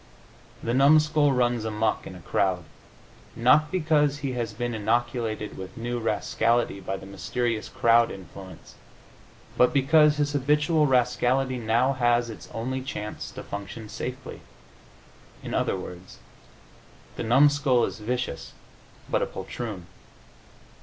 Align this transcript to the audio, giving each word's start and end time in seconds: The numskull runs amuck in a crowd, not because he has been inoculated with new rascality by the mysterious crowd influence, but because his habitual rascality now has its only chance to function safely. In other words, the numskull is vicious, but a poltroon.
The 0.63 0.73
numskull 0.73 1.31
runs 1.31 1.63
amuck 1.63 2.07
in 2.07 2.15
a 2.15 2.21
crowd, 2.21 2.63
not 3.35 3.71
because 3.71 4.17
he 4.17 4.31
has 4.31 4.51
been 4.51 4.73
inoculated 4.73 5.55
with 5.59 5.77
new 5.77 5.99
rascality 5.99 6.79
by 6.79 6.97
the 6.97 7.05
mysterious 7.05 7.69
crowd 7.69 8.09
influence, 8.09 8.73
but 9.57 9.71
because 9.73 10.17
his 10.17 10.31
habitual 10.33 10.87
rascality 10.87 11.59
now 11.59 11.93
has 11.93 12.31
its 12.31 12.49
only 12.51 12.81
chance 12.81 13.29
to 13.29 13.43
function 13.43 13.87
safely. 13.89 14.41
In 15.43 15.53
other 15.53 15.77
words, 15.77 16.17
the 17.15 17.21
numskull 17.21 17.85
is 17.85 17.99
vicious, 17.99 18.53
but 19.07 19.21
a 19.21 19.27
poltroon. 19.27 19.85